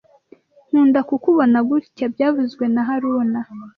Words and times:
Nkunda 0.67 0.99
kukubona 1.09 1.57
gutya 1.69 2.05
byavuzwe 2.13 2.63
na 2.73 2.81
haruna 2.87 3.39